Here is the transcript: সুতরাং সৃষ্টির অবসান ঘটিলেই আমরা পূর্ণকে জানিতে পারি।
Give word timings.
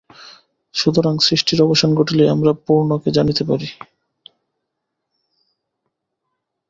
সুতরাং 0.75 1.15
সৃষ্টির 1.19 1.59
অবসান 1.61 1.91
ঘটিলেই 1.95 2.29
আমরা 2.29 2.51
পূর্ণকে 2.65 3.09
জানিতে 3.11 3.43
পারি। 3.43 3.67